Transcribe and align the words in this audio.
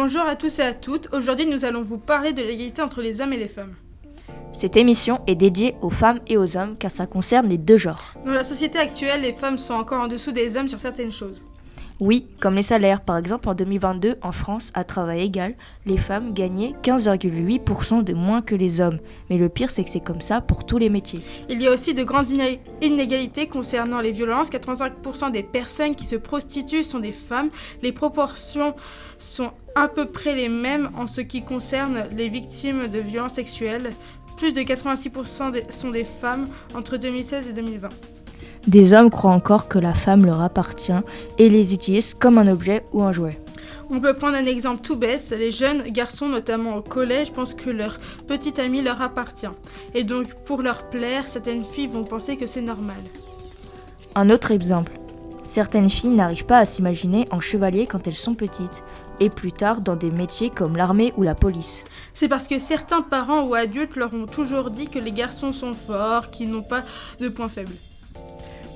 Bonjour 0.00 0.22
à 0.22 0.36
tous 0.36 0.60
et 0.60 0.62
à 0.62 0.74
toutes. 0.74 1.12
Aujourd'hui, 1.12 1.44
nous 1.44 1.64
allons 1.64 1.82
vous 1.82 1.98
parler 1.98 2.32
de 2.32 2.40
l'égalité 2.40 2.80
entre 2.80 3.02
les 3.02 3.20
hommes 3.20 3.32
et 3.32 3.36
les 3.36 3.48
femmes. 3.48 3.74
Cette 4.52 4.76
émission 4.76 5.20
est 5.26 5.34
dédiée 5.34 5.74
aux 5.82 5.90
femmes 5.90 6.20
et 6.28 6.36
aux 6.36 6.56
hommes 6.56 6.76
car 6.78 6.92
ça 6.92 7.08
concerne 7.08 7.48
les 7.48 7.58
deux 7.58 7.78
genres. 7.78 8.14
Dans 8.24 8.30
la 8.30 8.44
société 8.44 8.78
actuelle, 8.78 9.22
les 9.22 9.32
femmes 9.32 9.58
sont 9.58 9.74
encore 9.74 10.00
en 10.00 10.06
dessous 10.06 10.30
des 10.30 10.56
hommes 10.56 10.68
sur 10.68 10.78
certaines 10.78 11.10
choses. 11.10 11.42
Oui, 12.00 12.26
comme 12.38 12.54
les 12.54 12.62
salaires. 12.62 13.00
Par 13.00 13.16
exemple, 13.16 13.48
en 13.48 13.54
2022, 13.54 14.18
en 14.22 14.30
France, 14.30 14.70
à 14.74 14.84
travail 14.84 15.20
égal, 15.22 15.54
les 15.84 15.96
femmes 15.96 16.32
gagnaient 16.32 16.72
15,8% 16.84 18.04
de 18.04 18.14
moins 18.14 18.40
que 18.40 18.54
les 18.54 18.80
hommes. 18.80 18.98
Mais 19.30 19.36
le 19.36 19.48
pire, 19.48 19.70
c'est 19.72 19.82
que 19.82 19.90
c'est 19.90 19.98
comme 20.04 20.20
ça 20.20 20.40
pour 20.40 20.64
tous 20.64 20.78
les 20.78 20.90
métiers. 20.90 21.20
Il 21.48 21.60
y 21.60 21.66
a 21.66 21.72
aussi 21.72 21.94
de 21.94 22.04
grandes 22.04 22.28
iné- 22.30 22.60
inégalités 22.82 23.48
concernant 23.48 24.00
les 24.00 24.12
violences. 24.12 24.48
85% 24.48 25.30
des 25.32 25.42
personnes 25.42 25.96
qui 25.96 26.04
se 26.04 26.14
prostituent 26.14 26.84
sont 26.84 27.00
des 27.00 27.10
femmes. 27.12 27.50
Les 27.82 27.90
proportions 27.90 28.74
sont 29.18 29.50
à 29.74 29.88
peu 29.88 30.06
près 30.06 30.36
les 30.36 30.48
mêmes 30.48 30.90
en 30.96 31.08
ce 31.08 31.20
qui 31.20 31.42
concerne 31.42 32.04
les 32.16 32.28
victimes 32.28 32.86
de 32.86 33.00
violences 33.00 33.34
sexuelles. 33.34 33.90
Plus 34.36 34.52
de 34.52 34.60
86% 34.60 35.50
des- 35.50 35.64
sont 35.70 35.90
des 35.90 36.04
femmes 36.04 36.46
entre 36.76 36.96
2016 36.96 37.48
et 37.48 37.52
2020. 37.52 37.88
Des 38.66 38.92
hommes 38.92 39.10
croient 39.10 39.30
encore 39.30 39.68
que 39.68 39.78
la 39.78 39.94
femme 39.94 40.26
leur 40.26 40.40
appartient 40.40 40.92
et 41.38 41.48
les 41.48 41.72
utilisent 41.72 42.14
comme 42.14 42.38
un 42.38 42.48
objet 42.48 42.84
ou 42.92 43.02
un 43.02 43.12
jouet. 43.12 43.40
On 43.90 44.00
peut 44.00 44.12
prendre 44.12 44.36
un 44.36 44.44
exemple 44.44 44.82
tout 44.82 44.96
bête, 44.96 45.30
les 45.30 45.50
jeunes 45.50 45.84
garçons, 45.84 46.28
notamment 46.28 46.76
au 46.76 46.82
collège, 46.82 47.32
pensent 47.32 47.54
que 47.54 47.70
leur 47.70 47.98
petit 48.26 48.60
ami 48.60 48.82
leur 48.82 49.00
appartient. 49.00 49.46
Et 49.94 50.04
donc, 50.04 50.34
pour 50.44 50.60
leur 50.60 50.90
plaire, 50.90 51.26
certaines 51.26 51.64
filles 51.64 51.86
vont 51.86 52.04
penser 52.04 52.36
que 52.36 52.46
c'est 52.46 52.60
normal. 52.60 52.98
Un 54.14 54.28
autre 54.28 54.50
exemple. 54.50 54.92
Certaines 55.42 55.88
filles 55.88 56.10
n'arrivent 56.10 56.44
pas 56.44 56.58
à 56.58 56.66
s'imaginer 56.66 57.26
en 57.30 57.40
chevalier 57.40 57.86
quand 57.86 58.06
elles 58.06 58.14
sont 58.14 58.34
petites, 58.34 58.82
et 59.20 59.30
plus 59.30 59.52
tard 59.52 59.80
dans 59.80 59.96
des 59.96 60.10
métiers 60.10 60.50
comme 60.50 60.76
l'armée 60.76 61.14
ou 61.16 61.22
la 61.22 61.34
police. 61.34 61.82
C'est 62.12 62.28
parce 62.28 62.46
que 62.46 62.58
certains 62.58 63.00
parents 63.00 63.44
ou 63.44 63.54
adultes 63.54 63.96
leur 63.96 64.12
ont 64.12 64.26
toujours 64.26 64.70
dit 64.70 64.88
que 64.88 64.98
les 64.98 65.12
garçons 65.12 65.52
sont 65.52 65.72
forts, 65.72 66.30
qu'ils 66.30 66.50
n'ont 66.50 66.62
pas 66.62 66.82
de 67.20 67.28
points 67.30 67.48
faibles. 67.48 67.72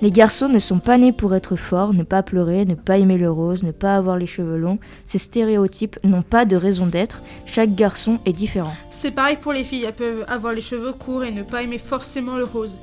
Les 0.03 0.11
garçons 0.11 0.49
ne 0.49 0.59
sont 0.59 0.81
pas 0.81 0.99
nés 0.99 1.13
pour 1.13 1.33
être 1.33 1.55
forts, 1.55 1.95
ne 1.95 2.03
pas 2.03 2.25
pleurer, 2.25 2.65
ne 2.65 2.75
pas 2.75 2.99
aimer 2.99 3.19
le 3.19 3.31
rose, 3.31 3.63
ne 3.63 3.71
pas 3.71 3.95
avoir 3.95 4.17
les 4.17 4.27
cheveux 4.27 4.59
longs. 4.59 4.81
Ces 5.07 5.19
stéréotypes 5.19 5.97
n'ont 6.03 6.23
pas 6.23 6.45
de 6.45 6.57
raison 6.57 6.87
d'être, 6.87 7.23
chaque 7.47 7.77
garçon 7.77 8.19
est 8.27 8.33
différent. 8.33 8.75
C'est 8.91 9.13
pareil 9.13 9.39
pour 9.41 9.53
les 9.53 9.63
filles, 9.63 9.85
elles 9.85 9.95
peuvent 9.95 10.25
avoir 10.27 10.55
les 10.55 10.61
cheveux 10.61 10.93
courts 10.93 11.23
et 11.23 11.31
ne 11.31 11.45
pas 11.45 11.63
aimer 11.63 11.79
forcément 11.79 12.37
le 12.37 12.43
rose. 12.43 12.75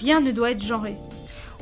Rien 0.00 0.20
ne 0.20 0.32
doit 0.32 0.50
être 0.50 0.64
genré. 0.64 0.96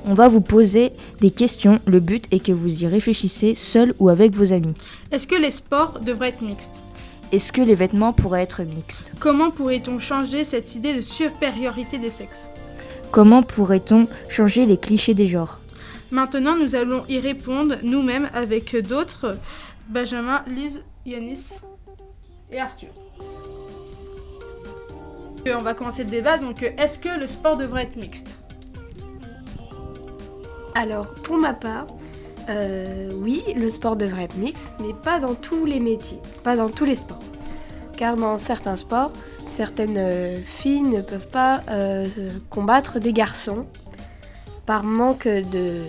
On 0.06 0.14
va 0.14 0.28
vous 0.28 0.40
poser 0.40 0.92
des 1.20 1.30
questions, 1.30 1.78
le 1.84 2.00
but 2.00 2.24
est 2.32 2.42
que 2.42 2.52
vous 2.52 2.82
y 2.82 2.86
réfléchissez 2.86 3.54
seul 3.54 3.92
ou 3.98 4.08
avec 4.08 4.34
vos 4.34 4.54
amis. 4.54 4.72
Est-ce 5.10 5.26
que 5.26 5.36
les 5.36 5.50
sports 5.50 6.00
devraient 6.00 6.30
être 6.30 6.40
mixtes? 6.40 6.80
Est-ce 7.32 7.52
que 7.52 7.60
les 7.60 7.74
vêtements 7.74 8.14
pourraient 8.14 8.42
être 8.42 8.62
mixtes? 8.62 9.12
Comment 9.20 9.50
pourrait-on 9.50 9.98
changer 9.98 10.44
cette 10.44 10.74
idée 10.74 10.94
de 10.94 11.02
supériorité 11.02 11.98
des 11.98 12.08
sexes? 12.08 12.46
Comment 13.12 13.42
pourrait-on 13.42 14.08
changer 14.30 14.64
les 14.64 14.78
clichés 14.78 15.12
des 15.12 15.28
genres? 15.28 15.58
Maintenant, 16.10 16.56
nous 16.56 16.74
allons 16.74 17.04
y 17.10 17.18
répondre 17.18 17.76
nous-mêmes 17.82 18.30
avec 18.32 18.74
d'autres, 18.86 19.36
Benjamin, 19.88 20.42
Lise, 20.46 20.82
Yanis 21.04 21.50
et 22.50 22.58
Arthur. 22.58 22.88
Euh, 25.46 25.54
On 25.58 25.62
va 25.62 25.74
commencer 25.74 26.04
le 26.04 26.10
débat, 26.10 26.38
donc 26.38 26.62
euh, 26.62 26.70
est-ce 26.78 26.98
que 26.98 27.20
le 27.20 27.26
sport 27.26 27.58
devrait 27.58 27.82
être 27.82 27.96
mixte? 27.96 28.38
Alors, 30.74 31.12
pour 31.22 31.36
ma 31.36 31.52
part, 31.52 31.86
euh, 32.48 33.10
oui, 33.16 33.42
le 33.54 33.68
sport 33.68 33.96
devrait 33.96 34.24
être 34.24 34.36
mixte, 34.36 34.74
mais 34.80 34.94
pas 34.94 35.20
dans 35.20 35.34
tous 35.34 35.66
les 35.66 35.80
métiers, 35.80 36.18
pas 36.44 36.56
dans 36.56 36.70
tous 36.70 36.86
les 36.86 36.96
sports. 36.96 37.22
Car 37.94 38.16
dans 38.16 38.38
certains 38.38 38.76
sports, 38.76 39.12
certaines 39.52 39.98
euh, 39.98 40.36
filles 40.42 40.82
ne 40.82 41.02
peuvent 41.02 41.28
pas 41.28 41.60
euh, 41.68 42.06
combattre 42.48 42.98
des 42.98 43.12
garçons 43.12 43.66
par 44.64 44.82
manque 44.82 45.28
de 45.28 45.82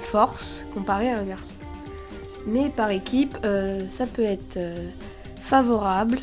force 0.00 0.64
comparé 0.72 1.10
à 1.10 1.18
un 1.18 1.24
garçon. 1.24 1.52
Mais 2.46 2.70
par 2.70 2.90
équipe, 2.90 3.36
euh, 3.44 3.86
ça 3.88 4.06
peut 4.06 4.24
être 4.24 4.58
favorable, 5.42 6.18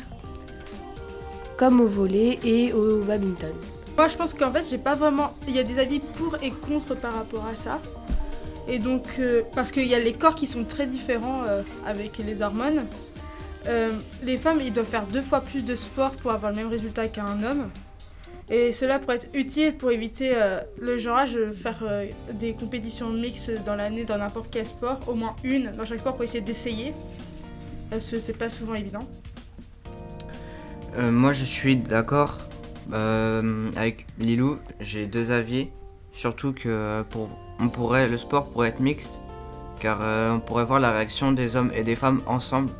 comme 1.56 1.80
au 1.80 1.86
volet 1.86 2.40
et 2.42 2.72
au 2.72 3.02
badminton. 3.02 3.52
Moi, 3.96 4.08
je 4.08 4.16
pense 4.16 4.34
qu'en 4.34 4.50
fait, 4.50 4.64
j'ai 4.68 4.78
pas 4.78 4.94
vraiment. 4.94 5.30
Il 5.46 5.54
y 5.54 5.60
a 5.60 5.62
des 5.62 5.78
avis 5.78 6.00
pour 6.00 6.36
et 6.42 6.50
contre 6.50 6.96
par 6.96 7.14
rapport 7.14 7.46
à 7.46 7.54
ça. 7.54 7.80
Et 8.66 8.78
donc, 8.78 9.20
parce 9.54 9.70
qu'il 9.70 9.86
y 9.86 9.94
a 9.94 9.98
les 9.98 10.12
corps 10.12 10.34
qui 10.34 10.46
sont 10.46 10.64
très 10.64 10.86
différents 10.86 11.42
avec 11.86 12.18
les 12.18 12.42
hormones. 12.42 12.84
Euh, 13.68 13.90
les 14.24 14.36
femmes, 14.36 14.60
ils 14.60 14.72
doivent 14.72 14.86
faire 14.86 15.06
deux 15.06 15.22
fois 15.22 15.40
plus 15.40 15.64
de 15.64 15.74
sport 15.74 16.12
pour 16.12 16.30
avoir 16.32 16.52
le 16.52 16.56
même 16.56 16.68
résultat 16.68 17.08
qu'un 17.08 17.42
homme. 17.42 17.68
Et 18.50 18.72
cela 18.72 18.98
pourrait 18.98 19.16
être 19.16 19.28
utile 19.34 19.76
pour 19.76 19.90
éviter 19.90 20.32
euh, 20.34 20.60
le 20.80 20.96
genrage, 20.96 21.38
faire 21.52 21.80
euh, 21.82 22.06
des 22.34 22.54
compétitions 22.54 23.10
mixtes 23.10 23.52
dans 23.66 23.74
l'année 23.74 24.04
dans 24.04 24.16
n'importe 24.16 24.48
quel 24.50 24.64
sport, 24.64 25.00
au 25.06 25.14
moins 25.14 25.36
une 25.44 25.70
dans 25.72 25.84
chaque 25.84 25.98
sport 25.98 26.14
pour 26.14 26.24
essayer 26.24 26.40
d'essayer. 26.40 26.94
Parce 27.90 28.10
que 28.10 28.18
c'est 28.18 28.38
pas 28.38 28.48
souvent 28.48 28.74
évident. 28.74 29.06
Euh, 30.96 31.10
moi, 31.10 31.32
je 31.32 31.44
suis 31.44 31.76
d'accord 31.76 32.38
avec 32.90 34.06
Lilou. 34.18 34.58
J'ai 34.80 35.06
deux 35.06 35.30
avis. 35.30 35.68
Surtout 36.14 36.54
que 36.54 37.02
pour, 37.10 37.28
le 37.60 38.16
sport 38.16 38.48
pourrait 38.48 38.70
être 38.70 38.80
mixte, 38.80 39.20
car 39.78 40.00
on 40.34 40.40
pourrait 40.40 40.64
voir 40.64 40.80
la 40.80 40.90
réaction 40.90 41.32
des 41.32 41.54
hommes 41.54 41.70
et 41.74 41.82
des 41.82 41.94
femmes 41.94 42.22
ensemble 42.26 42.70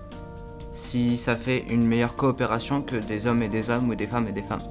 si 0.78 1.16
ça 1.16 1.34
fait 1.34 1.64
une 1.68 1.84
meilleure 1.84 2.14
coopération 2.14 2.82
que 2.82 2.94
des 2.96 3.26
hommes 3.26 3.42
et 3.42 3.48
des 3.48 3.68
hommes 3.68 3.88
ou 3.90 3.94
des 3.96 4.06
femmes 4.06 4.28
et 4.28 4.32
des 4.32 4.42
femmes. 4.42 4.62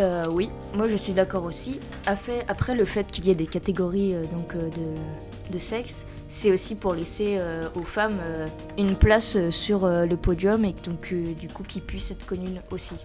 Euh, 0.00 0.26
oui, 0.28 0.50
moi 0.74 0.88
je 0.88 0.96
suis 0.96 1.12
d'accord 1.12 1.44
aussi. 1.44 1.78
Après, 2.06 2.44
après, 2.48 2.74
le 2.74 2.84
fait 2.84 3.10
qu'il 3.10 3.26
y 3.26 3.30
ait 3.30 3.36
des 3.36 3.46
catégories 3.46 4.14
euh, 4.14 4.22
donc, 4.32 4.54
euh, 4.54 4.68
de, 4.68 5.52
de 5.52 5.58
sexe, 5.58 6.04
c'est 6.28 6.52
aussi 6.52 6.74
pour 6.74 6.92
laisser 6.94 7.36
euh, 7.38 7.68
aux 7.76 7.84
femmes 7.84 8.18
euh, 8.20 8.46
une 8.76 8.96
place 8.96 9.36
sur 9.50 9.84
euh, 9.84 10.06
le 10.06 10.16
podium 10.16 10.64
et 10.64 10.74
donc 10.84 11.12
euh, 11.12 11.32
du 11.34 11.48
coup 11.48 11.62
qu'ils 11.62 11.82
puissent 11.82 12.10
être 12.10 12.26
connues 12.26 12.58
aussi. 12.70 12.96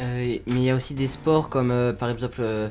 Euh, 0.00 0.36
mais 0.46 0.60
il 0.60 0.64
y 0.64 0.70
a 0.70 0.74
aussi 0.74 0.94
des 0.94 1.06
sports 1.06 1.48
comme 1.48 1.70
euh, 1.70 1.92
par 1.92 2.10
exemple 2.10 2.40
euh, 2.40 2.68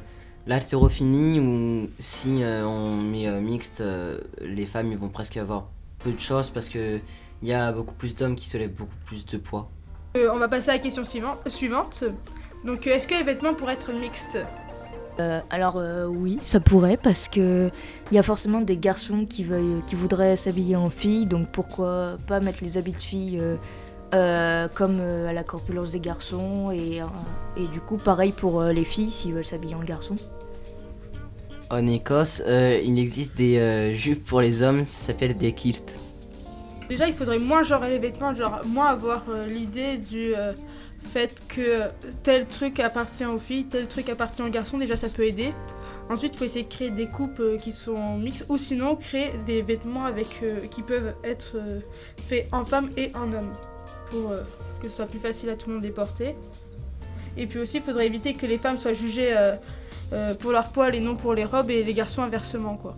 l'haltérophilie 0.48 1.40
où 1.40 1.90
si 2.00 2.44
euh, 2.44 2.66
on 2.66 2.98
met 2.98 3.28
euh, 3.28 3.40
mixte, 3.40 3.82
euh, 3.82 4.20
les 4.42 4.66
femmes 4.66 4.92
ils 4.92 4.98
vont 4.98 5.10
presque 5.10 5.38
avoir 5.38 5.68
peu 6.00 6.12
de 6.12 6.20
choses 6.20 6.50
parce 6.50 6.70
que 6.70 7.00
il 7.42 7.50
y 7.50 7.54
a 7.54 7.72
beaucoup 7.72 7.94
plus 7.94 8.16
d'hommes 8.16 8.36
qui 8.36 8.48
se 8.48 8.58
lèvent 8.58 8.74
beaucoup 8.74 8.98
plus 9.06 9.26
de 9.26 9.38
poids. 9.38 9.70
Euh, 10.18 10.30
on 10.34 10.38
va 10.38 10.48
passer 10.48 10.70
à 10.70 10.74
la 10.74 10.80
question 10.80 11.04
suivante. 11.04 11.38
suivante. 11.48 12.04
Donc, 12.66 12.88
euh, 12.88 12.92
est-ce 12.96 13.08
que 13.08 13.16
les 13.16 13.24
vêtements 13.24 13.54
pourraient 13.54 13.74
être 13.74 13.94
mixtes? 13.94 14.38
Euh, 15.20 15.42
alors 15.50 15.76
euh, 15.76 16.06
oui, 16.06 16.40
ça 16.42 16.62
pourrait 16.62 16.96
parce 16.96 17.28
que 17.28 17.70
il 18.10 18.16
y 18.16 18.18
a 18.18 18.24
forcément 18.24 18.62
des 18.62 18.78
garçons 18.78 19.26
qui, 19.26 19.44
veuillent, 19.44 19.82
qui 19.86 19.96
voudraient 19.96 20.38
s'habiller 20.38 20.78
en 20.78 20.90
fille, 20.90 21.26
donc 21.26 21.50
pourquoi 21.52 22.16
pas 22.26 22.40
mettre 22.40 22.60
les 22.64 22.78
habits 22.78 22.94
de 22.94 23.04
fille 23.04 23.38
euh, 23.38 23.58
euh, 24.14 24.70
comme 24.74 25.00
euh, 25.02 25.28
à 25.28 25.34
la 25.34 25.44
corpulence 25.44 25.92
des 25.92 26.00
garçons 26.00 26.72
et, 26.72 27.02
euh, 27.02 27.06
et 27.58 27.68
du 27.68 27.82
coup 27.82 27.98
pareil 27.98 28.32
pour 28.32 28.62
euh, 28.62 28.72
les 28.72 28.86
filles 28.86 29.12
s'ils 29.12 29.34
veulent 29.34 29.44
s'habiller 29.44 29.76
en 29.76 29.84
garçon. 29.84 30.16
En 31.70 31.86
Écosse, 31.86 32.42
euh, 32.48 32.80
il 32.82 32.98
existe 32.98 33.36
des 33.36 33.58
euh, 33.58 33.94
jupes 33.94 34.26
pour 34.26 34.40
les 34.40 34.64
hommes, 34.64 34.86
ça 34.88 35.08
s'appelle 35.08 35.36
des 35.36 35.52
kilts. 35.52 35.96
Déjà, 36.90 37.08
il 37.08 37.14
faudrait 37.14 37.38
moins 37.38 37.62
genrer 37.62 37.92
les 37.92 38.00
vêtements, 38.00 38.34
genre 38.34 38.62
moins 38.66 38.88
avoir 38.88 39.24
euh, 39.30 39.46
l'idée 39.46 39.98
du 39.98 40.34
euh, 40.36 40.54
fait 41.04 41.44
que 41.48 41.84
tel 42.24 42.48
truc 42.48 42.80
appartient 42.80 43.26
aux 43.26 43.38
filles, 43.38 43.66
tel 43.66 43.88
truc 43.88 44.10
appartient 44.10 44.42
aux 44.42 44.50
garçons. 44.50 44.80
Déjà, 44.80 44.98
ça 44.98 45.08
peut 45.08 45.24
aider. 45.24 45.54
Ensuite, 46.10 46.34
il 46.34 46.38
faut 46.40 46.46
essayer 46.46 46.66
de 46.66 46.69
créer 46.69 46.90
des 46.90 47.06
coupes 47.06 47.40
euh, 47.40 47.58
qui 47.58 47.72
sont 47.72 48.18
mixtes 48.18 48.48
ou 48.50 48.58
sinon 48.58 48.96
créer 48.96 49.30
des 49.46 49.62
vêtements 49.62 50.06
avec, 50.06 50.42
qui 50.72 50.81
peuvent 50.81 51.13
être 51.24 51.58
faits 52.28 52.50
en 52.52 52.66
femme 52.66 52.90
et 52.98 53.12
en 53.16 53.31
homme 53.34 53.54
pour 54.10 54.34
que 54.81 54.90
ce 54.90 54.96
soit 54.96 55.06
plus 55.06 55.19
facile 55.19 55.50
à 55.52 55.56
tout 55.56 55.69
le 55.69 55.75
monde 55.75 55.84
de 55.84 55.90
porter. 55.90 56.34
Et 57.38 57.46
puis 57.46 57.60
aussi, 57.60 57.78
il 57.78 57.84
faudrait 57.84 58.08
éviter 58.08 58.34
que 58.34 58.48
les 58.48 58.58
femmes 58.58 58.80
soient 58.80 58.94
jugées 58.94 59.36
pour 60.40 60.52
leur 60.52 60.72
poil 60.72 60.96
et 60.96 61.00
non 61.00 61.16
pour 61.16 61.36
les 61.36 61.46
robes 61.46 61.69
et 61.69 61.84
les 61.84 61.94
garçons 61.94 62.24
inversement, 62.24 62.75
quoi. 62.75 62.98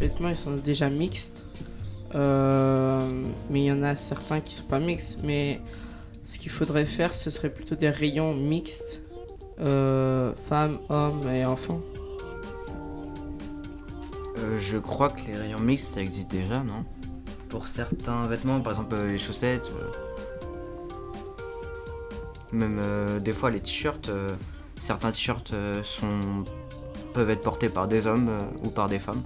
Les 0.00 0.08
vêtements 0.08 0.28
ils 0.28 0.36
sont 0.36 0.54
déjà 0.54 0.88
mixtes. 0.88 1.39
Euh, 2.14 3.00
mais 3.50 3.60
il 3.60 3.66
y 3.66 3.72
en 3.72 3.82
a 3.82 3.94
certains 3.94 4.40
qui 4.40 4.54
sont 4.54 4.64
pas 4.64 4.80
mixtes. 4.80 5.18
Mais 5.22 5.60
ce 6.24 6.38
qu'il 6.38 6.50
faudrait 6.50 6.86
faire, 6.86 7.14
ce 7.14 7.30
serait 7.30 7.50
plutôt 7.50 7.74
des 7.76 7.90
rayons 7.90 8.34
mixtes. 8.34 9.00
euh, 9.60 10.32
femmes, 10.48 10.78
hommes 10.88 11.28
et 11.30 11.44
enfants. 11.44 11.80
Euh, 14.38 14.58
je 14.58 14.78
crois 14.78 15.10
que 15.10 15.20
les 15.26 15.36
rayons 15.36 15.60
mixtes, 15.60 15.94
ça 15.94 16.00
existe 16.00 16.30
déjà, 16.30 16.62
non? 16.62 16.84
Pour 17.48 17.68
certains 17.68 18.26
vêtements, 18.26 18.60
par 18.60 18.72
exemple 18.72 18.94
euh, 18.94 19.08
les 19.08 19.18
chaussettes, 19.18 19.70
même 22.52 22.80
des 23.20 23.32
fois 23.32 23.50
les 23.50 23.60
t-shirts, 23.60 24.10
certains 24.80 25.12
t-shirts 25.12 25.54
sont 25.84 26.44
peuvent 27.12 27.30
être 27.30 27.42
portés 27.42 27.68
par 27.68 27.86
des 27.86 28.06
hommes 28.06 28.30
ou 28.64 28.70
par 28.70 28.88
des 28.88 28.98
femmes. 28.98 29.22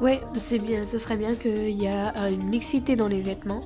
Ouais, 0.00 0.20
c'est 0.36 0.58
bien, 0.58 0.84
ce 0.84 0.98
serait 0.98 1.16
bien 1.16 1.34
qu'il 1.34 1.70
y 1.70 1.86
ait 1.86 2.12
euh, 2.16 2.28
une 2.28 2.50
mixité 2.50 2.96
dans 2.96 3.08
les 3.08 3.22
vêtements, 3.22 3.62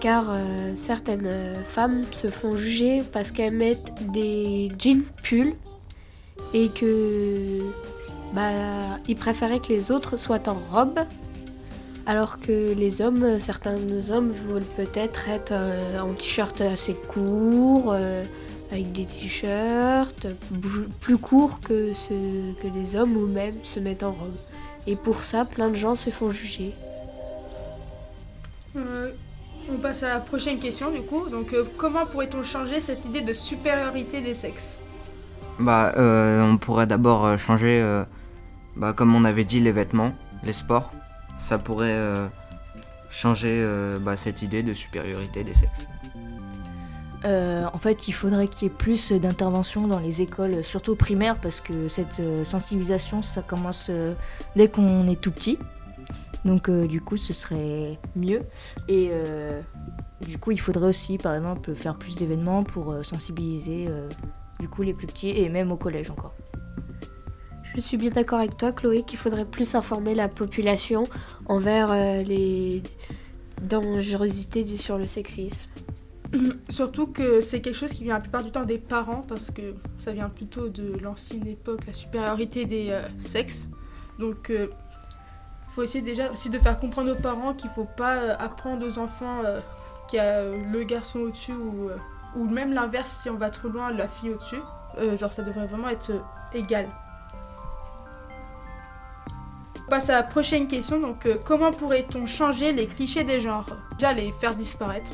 car 0.00 0.30
euh, 0.30 0.72
certaines 0.76 1.26
euh, 1.26 1.62
femmes 1.62 2.04
se 2.10 2.28
font 2.28 2.56
juger 2.56 3.02
parce 3.12 3.30
qu'elles 3.30 3.54
mettent 3.54 3.92
des 4.10 4.70
jeans 4.78 5.02
pulls 5.22 5.54
et 6.54 6.70
que 6.70 7.58
bah 8.32 8.98
ils 9.08 9.16
préféraient 9.16 9.60
que 9.60 9.68
les 9.68 9.90
autres 9.90 10.16
soient 10.16 10.48
en 10.48 10.56
robe, 10.72 11.00
alors 12.06 12.40
que 12.40 12.72
les 12.72 13.02
hommes, 13.02 13.38
certains 13.38 13.76
hommes 14.10 14.30
veulent 14.30 14.62
peut-être 14.76 15.28
être 15.28 15.52
en 16.00 16.14
t-shirt 16.14 16.62
assez 16.62 16.94
court, 16.94 17.94
avec 18.74 18.92
des 18.92 19.06
t-shirts 19.06 20.26
plus 21.00 21.16
courts 21.16 21.60
que, 21.60 21.92
ce, 21.94 22.52
que 22.54 22.66
les 22.66 22.96
hommes 22.96 23.16
ou 23.16 23.26
même 23.26 23.54
se 23.62 23.80
mettent 23.80 24.02
en 24.02 24.12
robe. 24.12 24.32
Et 24.86 24.96
pour 24.96 25.22
ça, 25.22 25.44
plein 25.44 25.70
de 25.70 25.76
gens 25.76 25.96
se 25.96 26.10
font 26.10 26.30
juger. 26.30 26.74
Euh, 28.76 29.12
on 29.72 29.78
passe 29.78 30.02
à 30.02 30.08
la 30.08 30.20
prochaine 30.20 30.58
question 30.58 30.90
du 30.90 31.02
coup. 31.02 31.30
Donc 31.30 31.52
euh, 31.52 31.64
comment 31.78 32.04
pourrait-on 32.04 32.42
changer 32.42 32.80
cette 32.80 33.04
idée 33.04 33.20
de 33.20 33.32
supériorité 33.32 34.20
des 34.20 34.34
sexes? 34.34 34.72
Bah, 35.60 35.92
euh, 35.96 36.42
on 36.42 36.58
pourrait 36.58 36.88
d'abord 36.88 37.38
changer, 37.38 37.80
euh, 37.80 38.04
bah, 38.74 38.92
comme 38.92 39.14
on 39.14 39.24
avait 39.24 39.44
dit, 39.44 39.60
les 39.60 39.72
vêtements, 39.72 40.12
les 40.42 40.52
sports. 40.52 40.90
Ça 41.38 41.58
pourrait 41.58 41.92
euh, 41.92 42.26
changer 43.08 43.60
euh, 43.62 43.98
bah, 44.00 44.16
cette 44.16 44.42
idée 44.42 44.64
de 44.64 44.74
supériorité 44.74 45.44
des 45.44 45.54
sexes. 45.54 45.86
Euh, 47.24 47.64
en 47.72 47.78
fait, 47.78 48.06
il 48.08 48.12
faudrait 48.12 48.48
qu'il 48.48 48.64
y 48.64 48.66
ait 48.66 48.74
plus 48.74 49.12
d'intervention 49.12 49.88
dans 49.88 49.98
les 49.98 50.20
écoles, 50.20 50.62
surtout 50.62 50.94
primaires, 50.94 51.38
parce 51.38 51.60
que 51.60 51.88
cette 51.88 52.20
euh, 52.20 52.44
sensibilisation, 52.44 53.22
ça 53.22 53.40
commence 53.40 53.86
euh, 53.88 54.12
dès 54.56 54.68
qu'on 54.68 55.08
est 55.08 55.20
tout 55.20 55.30
petit. 55.30 55.58
Donc, 56.44 56.70
du 56.70 57.00
coup, 57.00 57.16
ce 57.16 57.32
serait 57.32 57.98
mieux. 58.16 58.42
Et 58.86 59.10
du 60.20 60.36
coup, 60.36 60.50
il 60.50 60.60
faudrait 60.60 60.88
aussi, 60.88 61.16
par 61.16 61.34
exemple, 61.34 61.74
faire 61.74 61.96
plus 61.96 62.16
d'événements 62.16 62.64
pour 62.64 62.94
sensibiliser, 63.02 63.88
du 64.60 64.68
coup, 64.68 64.82
les 64.82 64.92
plus 64.92 65.06
petits 65.06 65.30
et 65.30 65.48
même 65.48 65.72
au 65.72 65.76
collège 65.76 66.10
encore. 66.10 66.34
Je 67.74 67.80
suis 67.80 67.96
bien 67.96 68.10
d'accord 68.10 68.40
avec 68.40 68.58
toi, 68.58 68.72
Chloé, 68.72 69.04
qu'il 69.04 69.18
faudrait 69.18 69.46
plus 69.46 69.74
informer 69.74 70.14
la 70.14 70.28
population 70.28 71.04
envers 71.46 71.94
les 72.22 72.82
dangerosités 73.62 74.76
sur 74.76 74.98
le 74.98 75.06
sexisme. 75.06 75.70
Surtout 76.68 77.06
que 77.06 77.40
c'est 77.40 77.60
quelque 77.60 77.76
chose 77.76 77.92
qui 77.92 78.04
vient 78.04 78.14
la 78.14 78.20
plupart 78.20 78.42
du 78.42 78.50
temps 78.50 78.64
des 78.64 78.78
parents 78.78 79.24
parce 79.28 79.50
que 79.50 79.74
ça 79.98 80.12
vient 80.12 80.28
plutôt 80.28 80.68
de 80.68 80.98
l'ancienne 81.00 81.46
époque, 81.46 81.86
la 81.86 81.92
supériorité 81.92 82.64
des 82.64 82.90
euh, 82.90 83.02
sexes. 83.18 83.68
Donc 84.18 84.50
il 84.50 84.68
faut 85.74 85.82
essayer 85.82 86.04
déjà 86.04 86.30
aussi 86.30 86.50
de 86.50 86.58
faire 86.60 86.78
comprendre 86.78 87.12
aux 87.12 87.20
parents 87.20 87.52
qu'il 87.52 87.70
faut 87.70 87.88
pas 87.96 88.16
euh, 88.16 88.36
apprendre 88.38 88.86
aux 88.86 88.98
enfants 88.98 89.42
euh, 89.44 89.60
qu'il 90.08 90.18
y 90.18 90.20
a 90.20 90.38
euh, 90.38 90.56
le 90.72 90.84
garçon 90.84 91.20
au-dessus 91.20 91.52
ou, 91.52 91.88
euh, 91.88 91.96
ou 92.36 92.44
même 92.44 92.72
l'inverse 92.72 93.20
si 93.22 93.30
on 93.30 93.34
va 93.34 93.50
trop 93.50 93.68
loin, 93.68 93.90
la 93.90 94.06
fille 94.06 94.30
au-dessus. 94.30 94.60
Euh, 94.98 95.16
genre 95.16 95.32
ça 95.32 95.42
devrait 95.42 95.66
vraiment 95.66 95.88
être 95.88 96.10
euh, 96.10 96.20
égal. 96.52 96.86
On 99.86 99.90
passe 99.90 100.08
à 100.08 100.12
la 100.12 100.22
prochaine 100.22 100.68
question, 100.68 101.00
donc 101.00 101.26
euh, 101.26 101.36
comment 101.44 101.72
pourrait-on 101.72 102.26
changer 102.26 102.72
les 102.72 102.86
clichés 102.86 103.24
des 103.24 103.40
genres? 103.40 103.66
Déjà 103.98 104.12
les 104.12 104.30
faire 104.32 104.54
disparaître. 104.54 105.10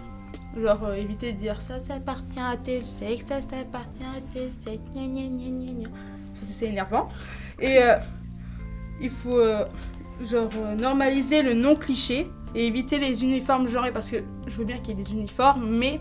Genre 0.56 0.84
euh, 0.84 0.94
éviter 0.94 1.32
de 1.32 1.38
dire 1.38 1.60
ça, 1.60 1.78
ça 1.78 1.94
appartient 1.94 2.40
à 2.40 2.56
tel 2.56 2.84
sexe, 2.84 3.26
ça, 3.26 3.40
ça 3.40 3.58
appartient 3.60 4.02
à 4.02 4.20
tel 4.32 4.50
sexe, 4.50 4.82
gna 4.92 5.06
gna 5.06 5.28
gna 5.28 5.50
gna 5.50 5.72
gna. 5.72 5.88
C'est 6.48 6.66
énervant. 6.66 7.08
Et 7.60 7.78
euh, 7.78 7.96
il 9.00 9.10
faut 9.10 9.38
euh, 9.38 9.64
genre 10.24 10.50
normaliser 10.76 11.42
le 11.42 11.54
non 11.54 11.76
cliché 11.76 12.26
et 12.54 12.66
éviter 12.66 12.98
les 12.98 13.22
uniformes 13.22 13.68
genrés 13.68 13.92
parce 13.92 14.10
que 14.10 14.16
je 14.46 14.56
veux 14.56 14.64
bien 14.64 14.78
qu'il 14.78 14.98
y 14.98 15.00
ait 15.00 15.04
des 15.04 15.12
uniformes, 15.12 15.70
mais 15.70 16.00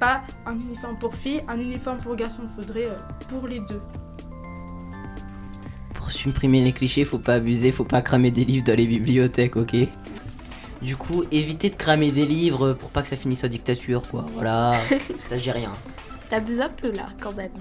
pas 0.00 0.22
un 0.44 0.54
uniforme 0.54 0.98
pour 0.98 1.14
filles, 1.14 1.42
un 1.46 1.58
uniforme 1.58 1.98
pour 1.98 2.16
garçons. 2.16 2.42
Il 2.42 2.64
faudrait 2.64 2.88
pour 3.28 3.46
les 3.46 3.60
deux. 3.60 3.80
Pour 5.94 6.10
supprimer 6.10 6.62
les 6.62 6.72
clichés, 6.72 7.04
faut 7.04 7.18
pas 7.18 7.34
abuser, 7.34 7.70
faut 7.70 7.84
pas 7.84 8.02
cramer 8.02 8.32
des 8.32 8.44
livres 8.44 8.64
dans 8.64 8.76
les 8.76 8.86
bibliothèques, 8.86 9.56
ok? 9.56 9.76
Du 10.84 10.96
coup, 10.96 11.24
évitez 11.32 11.70
de 11.70 11.76
cramer 11.76 12.10
des 12.12 12.26
livres 12.26 12.74
pour 12.74 12.90
pas 12.90 13.00
que 13.00 13.08
ça 13.08 13.16
finisse 13.16 13.42
en 13.42 13.48
dictature, 13.48 14.06
quoi. 14.06 14.26
Voilà, 14.34 14.72
ça 15.28 15.38
j'ai 15.38 15.50
rien. 15.50 15.72
T'abuses 16.28 16.60
un 16.60 16.68
peu 16.68 16.92
là, 16.92 17.06
quand 17.22 17.32
même. 17.32 17.52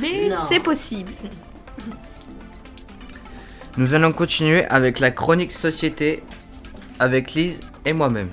Mais 0.00 0.28
Non. 0.28 0.36
c'est 0.48 0.60
possible. 0.60 1.10
Nous 3.76 3.94
allons 3.94 4.12
continuer 4.12 4.64
avec 4.66 5.00
la 5.00 5.10
chronique 5.10 5.50
société 5.50 6.22
avec 7.00 7.34
Lise 7.34 7.62
et 7.84 7.92
moi-même. 7.92 8.28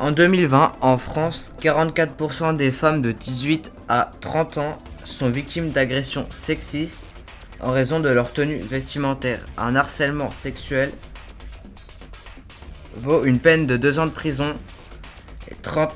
En 0.00 0.10
2020, 0.10 0.72
en 0.80 0.98
France, 0.98 1.52
44% 1.60 2.56
des 2.56 2.72
femmes 2.72 3.02
de 3.02 3.12
18 3.12 3.72
à 3.88 4.10
30 4.20 4.58
ans 4.58 4.78
sont 5.04 5.30
victimes 5.30 5.70
d'agressions 5.70 6.26
sexistes 6.30 7.02
en 7.60 7.70
raison 7.70 8.00
de 8.00 8.08
leur 8.08 8.32
tenue 8.32 8.58
vestimentaire. 8.58 9.44
Un 9.56 9.76
harcèlement 9.76 10.30
sexuel 10.32 10.92
vaut 12.98 13.24
une 13.24 13.38
peine 13.38 13.66
de 13.66 13.76
2 13.76 13.98
ans 13.98 14.06
de 14.06 14.12
prison 14.12 14.54
et 15.50 15.54
30 15.62 15.90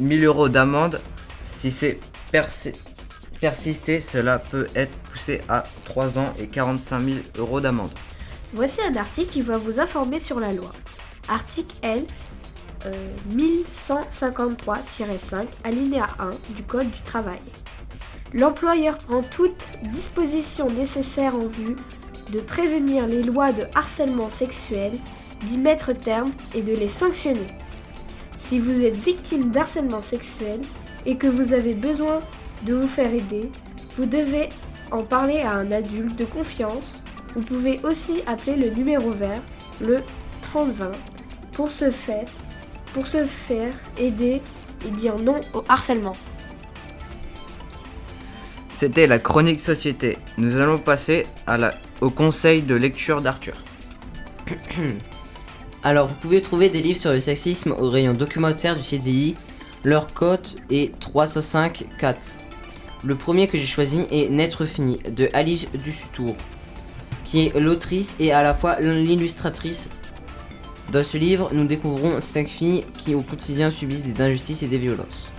000 0.00 0.24
euros 0.24 0.48
d'amende 0.48 1.00
si 1.60 1.70
c'est 1.70 2.00
persisté, 3.40 4.00
cela 4.00 4.38
peut 4.38 4.66
être 4.74 4.92
poussé 5.12 5.42
à 5.48 5.64
3 5.84 6.18
ans 6.18 6.32
et 6.38 6.46
45 6.46 7.00
000 7.00 7.18
euros 7.36 7.60
d'amende. 7.60 7.90
Voici 8.54 8.80
un 8.80 8.96
article 8.96 9.30
qui 9.30 9.42
va 9.42 9.58
vous 9.58 9.78
informer 9.78 10.18
sur 10.18 10.40
la 10.40 10.52
loi. 10.52 10.72
Article 11.28 11.76
L. 11.82 12.06
euh, 12.86 12.92
1153-5 13.36 15.46
alinéa 15.64 16.08
1 16.18 16.30
du 16.54 16.62
Code 16.62 16.90
du 16.90 17.00
travail. 17.02 17.40
L'employeur 18.32 18.96
prend 18.98 19.22
toute 19.22 19.68
disposition 19.92 20.70
nécessaire 20.70 21.34
en 21.34 21.46
vue 21.46 21.76
de 22.32 22.40
prévenir 22.40 23.06
les 23.06 23.22
lois 23.22 23.52
de 23.52 23.64
harcèlement 23.74 24.30
sexuel, 24.30 24.92
d'y 25.44 25.58
mettre 25.58 25.92
terme 25.92 26.32
et 26.54 26.62
de 26.62 26.72
les 26.72 26.88
sanctionner. 26.88 27.46
Si 28.36 28.58
vous 28.58 28.82
êtes 28.82 28.96
victime 28.96 29.50
d'harcèlement 29.50 30.02
sexuel 30.02 30.60
et 31.06 31.16
que 31.16 31.26
vous 31.26 31.52
avez 31.52 31.74
besoin 31.74 32.20
de 32.64 32.74
vous 32.74 32.88
faire 32.88 33.12
aider, 33.12 33.50
vous 33.96 34.06
devez 34.06 34.48
en 34.90 35.02
parler 35.02 35.40
à 35.40 35.52
un 35.52 35.72
adulte 35.72 36.16
de 36.16 36.24
confiance 36.24 37.00
vous 37.34 37.42
pouvez 37.42 37.80
aussi 37.84 38.22
appeler 38.26 38.56
le 38.56 38.70
numéro 38.70 39.12
vert, 39.12 39.40
le 39.80 40.00
3020, 40.42 40.90
pour 41.52 41.70
se 41.70 41.90
faire, 41.90 42.26
pour 42.92 43.06
se 43.06 43.24
faire 43.24 43.72
aider 43.98 44.42
et 44.86 44.90
dire 44.90 45.16
non 45.16 45.40
au 45.54 45.64
harcèlement. 45.68 46.16
C'était 48.68 49.06
la 49.06 49.18
chronique 49.18 49.60
société. 49.60 50.18
Nous 50.38 50.56
allons 50.56 50.78
passer 50.78 51.26
au 52.00 52.10
conseil 52.10 52.62
de 52.62 52.74
lecture 52.74 53.20
d'Arthur. 53.20 53.54
Alors, 55.82 56.08
vous 56.08 56.14
pouvez 56.14 56.42
trouver 56.42 56.68
des 56.68 56.82
livres 56.82 56.98
sur 56.98 57.10
le 57.10 57.20
sexisme 57.20 57.72
au 57.72 57.88
rayon 57.88 58.12
documentaire 58.12 58.76
du 58.76 58.82
CDI. 58.82 59.34
Leur 59.82 60.12
cote 60.12 60.56
est 60.68 60.94
305-4. 61.02 62.16
Le 63.02 63.14
premier 63.14 63.48
que 63.48 63.56
j'ai 63.56 63.64
choisi 63.64 64.06
est 64.10 64.28
Naître 64.28 64.66
fini 64.66 64.98
de 65.10 65.30
Alice 65.32 65.68
Dussutour, 65.72 66.36
qui 67.24 67.46
est 67.46 67.58
l'autrice 67.58 68.14
et 68.20 68.30
à 68.30 68.42
la 68.42 68.52
fois 68.52 68.78
l'illustratrice. 68.78 69.88
Dans 70.92 71.02
ce 71.02 71.16
livre, 71.16 71.48
nous 71.54 71.64
découvrons 71.64 72.20
cinq 72.20 72.48
filles 72.48 72.84
qui 72.98 73.14
au 73.14 73.22
quotidien 73.22 73.70
subissent 73.70 74.02
des 74.02 74.20
injustices 74.20 74.62
et 74.62 74.66
des 74.66 74.78
violences. 74.78 75.30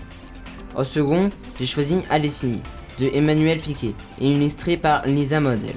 En 0.73 0.83
second, 0.83 1.29
j'ai 1.59 1.67
choisi 1.67 1.99
Allez 2.09 2.29
filles 2.29 2.61
de 2.97 3.11
Emmanuel 3.13 3.59
Piquet 3.59 3.93
et 4.19 4.31
illustré 4.31 4.77
par 4.77 5.05
Lisa 5.05 5.39
Model. 5.39 5.75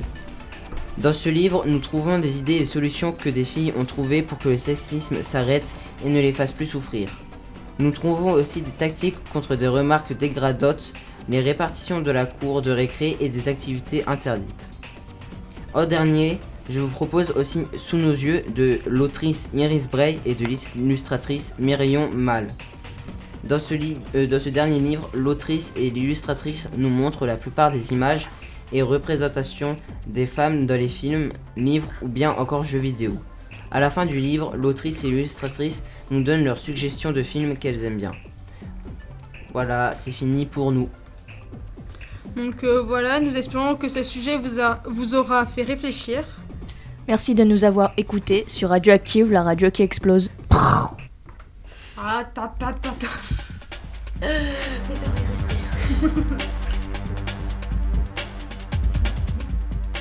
Dans 0.99 1.13
ce 1.13 1.29
livre, 1.29 1.65
nous 1.67 1.81
trouvons 1.81 2.21
des 2.21 2.39
idées 2.39 2.55
et 2.55 2.67
solutions 2.67 3.11
que 3.11 3.29
des 3.29 3.43
filles 3.43 3.73
ont 3.77 3.85
trouvées 3.85 4.23
pour 4.23 4.39
que 4.39 4.49
le 4.49 4.57
sexisme 4.57 5.23
s'arrête 5.23 5.75
et 6.05 6.09
ne 6.09 6.21
les 6.21 6.33
fasse 6.33 6.53
plus 6.53 6.67
souffrir. 6.67 7.09
Nous 7.81 7.91
trouvons 7.91 8.31
aussi 8.31 8.63
des 8.63 8.71
tactiques 8.71 9.17
contre 9.33 9.57
des 9.57 9.67
remarques 9.67 10.17
dégradantes, 10.17 10.93
les 11.29 11.41
répartitions 11.41 12.01
de 12.01 12.13
la 12.13 12.27
cour 12.27 12.63
de 12.63 12.71
récré 12.71 13.17
et 13.19 13.29
des 13.29 13.49
activités 13.49 14.05
interdites. 14.07 14.71
En 15.73 15.85
dernier, 15.85 16.39
je 16.71 16.79
vous 16.79 16.89
propose 16.89 17.33
aussi 17.33 17.65
Sous 17.77 17.97
nos 17.97 18.13
yeux 18.13 18.45
de 18.55 18.79
l'autrice 18.87 19.51
Iris 19.53 19.91
Bray 19.91 20.21
et 20.25 20.37
de 20.37 20.47
l'illustratrice 20.47 21.57
Myrion 21.59 22.09
Mal. 22.13 22.55
Dans 23.43 23.59
ce, 23.59 23.75
euh, 24.15 24.27
dans 24.29 24.41
ce 24.41 24.49
dernier 24.49 24.79
livre, 24.79 25.11
l'autrice 25.13 25.75
et 25.77 25.91
l'illustratrice 25.91 26.69
nous 26.77 26.89
montrent 26.89 27.27
la 27.27 27.37
plupart 27.37 27.73
des 27.73 27.93
images 27.93 28.31
et 28.75 28.83
représentations 28.83 29.79
des 30.07 30.27
femmes 30.27 30.67
dans 30.67 30.75
les 30.75 30.89
films, 30.89 31.33
livres 31.57 31.89
ou 32.03 32.09
bien 32.09 32.33
encore 32.33 32.65
jeux 32.65 32.81
vidéo. 32.81 33.15
À 33.71 33.81
la 33.81 33.89
fin 33.89 34.05
du 34.05 34.21
livre, 34.21 34.55
l'autrice 34.57 35.05
et 35.05 35.09
l'illustratrice 35.09 35.83
nous 36.11 36.23
donnent 36.23 36.45
leurs 36.45 36.59
suggestions 36.59 37.13
de 37.13 37.23
films 37.23 37.57
qu'elles 37.57 37.85
aiment 37.85 37.97
bien. 37.97 38.13
Voilà, 39.53 39.95
c'est 39.95 40.11
fini 40.11 40.45
pour 40.45 40.73
nous. 40.73 40.91
Donc 42.37 42.65
euh, 42.65 42.83
voilà, 42.83 43.21
nous 43.21 43.37
espérons 43.37 43.77
que 43.77 43.89
ce 43.89 44.03
sujet 44.03 44.37
vous, 44.37 44.61
a, 44.61 44.83
vous 44.87 45.15
aura 45.15 45.47
fait 45.47 45.63
réfléchir. 45.63 46.25
Merci 47.07 47.35
de 47.35 47.45
nous 47.45 47.65
avoir 47.65 47.93
écoutés 47.97 48.45
sur 48.49 48.71
Radioactive, 48.71 49.31
la 49.31 49.45
radio 49.45 49.71
qui 49.71 49.83
explose. 49.83 50.31
Ah, 51.97 52.25
ta 52.35 52.53
ta 52.59 52.73
ta 52.73 52.91
ta. 52.91 53.07
Les 54.21 54.29
oreilles 54.29 55.27
respirent. 55.31 56.25